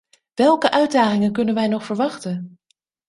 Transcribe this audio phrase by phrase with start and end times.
[0.33, 2.59] Welke uitdagingen kunnen wij nog verwachten?